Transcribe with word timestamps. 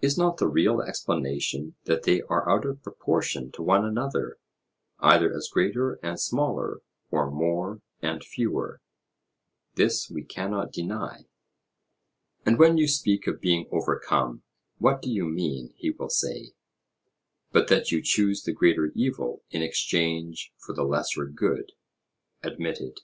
Is 0.00 0.18
not 0.18 0.38
the 0.38 0.48
real 0.48 0.80
explanation 0.80 1.76
that 1.84 2.02
they 2.02 2.22
are 2.22 2.50
out 2.50 2.64
of 2.64 2.82
proportion 2.82 3.52
to 3.52 3.62
one 3.62 3.84
another, 3.84 4.40
either 4.98 5.32
as 5.32 5.48
greater 5.48 5.92
and 6.02 6.18
smaller, 6.18 6.82
or 7.12 7.30
more 7.30 7.80
and 8.02 8.24
fewer? 8.24 8.80
This 9.76 10.10
we 10.10 10.24
cannot 10.24 10.72
deny. 10.72 11.28
And 12.44 12.58
when 12.58 12.78
you 12.78 12.88
speak 12.88 13.28
of 13.28 13.40
being 13.40 13.68
overcome 13.70 14.42
'what 14.78 15.00
do 15.00 15.08
you 15.08 15.26
mean,' 15.28 15.72
he 15.76 15.92
will 15.92 16.10
say, 16.10 16.54
'but 17.52 17.68
that 17.68 17.92
you 17.92 18.02
choose 18.02 18.42
the 18.42 18.52
greater 18.52 18.90
evil 18.96 19.44
in 19.52 19.62
exchange 19.62 20.52
for 20.56 20.74
the 20.74 20.82
lesser 20.82 21.26
good?' 21.26 21.70
Admitted. 22.42 23.02